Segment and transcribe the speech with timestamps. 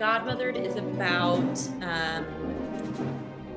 [0.00, 2.24] Godmothered is about um,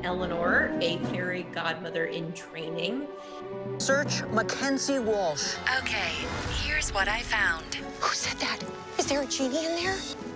[0.03, 3.07] Eleanor, a fairy godmother in training.
[3.77, 5.55] Search Mackenzie Walsh.
[5.79, 6.11] Okay,
[6.65, 7.75] here's what I found.
[8.01, 8.59] Who said that?
[8.99, 9.95] Is there a genie in there?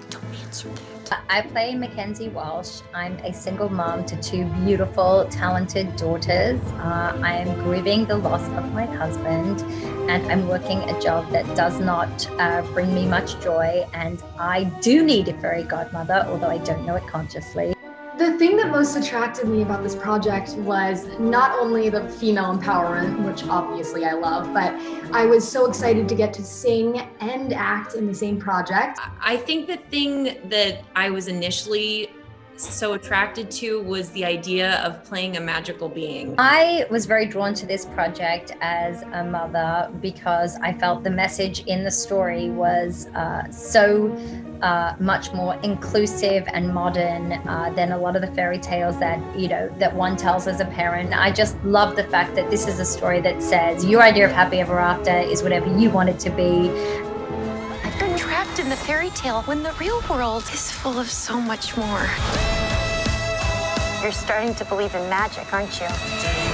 [0.09, 0.96] Don't answer that.
[1.29, 2.81] I play Mackenzie Walsh.
[2.93, 6.59] I'm a single mom to two beautiful, talented daughters.
[6.73, 9.61] Uh, I am grieving the loss of my husband,
[10.09, 13.87] and I'm working a job that does not uh, bring me much joy.
[13.93, 17.76] And I do need a fairy godmother, although I don't know it consciously.
[18.17, 23.23] The thing that most attracted me about this project was not only the female empowerment,
[23.23, 24.73] which obviously I love, but
[25.13, 28.97] I was so excited to get to sing and act in the same project.
[29.21, 32.09] I think the thing that I was initially
[32.58, 36.36] so attracted to was the idea of playing a magical being.
[36.38, 41.59] I was very drawn to this project as a mother because I felt the message
[41.66, 44.16] in the story was uh, so
[44.61, 49.19] uh, much more inclusive and modern uh, than a lot of the fairy tales that
[49.38, 51.14] you know that one tells as a parent.
[51.14, 54.31] I just love the fact that this is a story that says your idea of
[54.31, 56.69] happy ever after is whatever you want it to be.
[58.59, 62.09] In the fairy tale when the real world is full of so much more.
[64.02, 66.46] You're starting to believe in magic, aren't you?